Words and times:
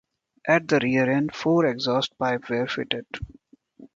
At 0.47 0.67
the 0.67 0.79
rear 0.79 1.07
end, 1.11 1.35
four 1.35 1.67
exhaust 1.67 2.17
pipes 2.17 2.49
were 2.49 2.65
fitted. 2.65 3.05